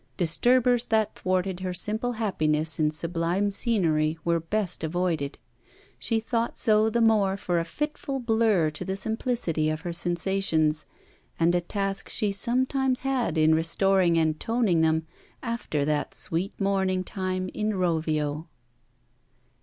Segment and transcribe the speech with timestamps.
[0.17, 5.37] Disturbers that thwarted her simple happiness in sublime scenery were best avoided.
[5.99, 10.87] She thought so the more for a fitful blur to the simplicity of her sensations,
[11.39, 15.05] and a task she sometimes had in restoring and toning them,
[15.43, 18.47] after that sweet morning time in Rovio.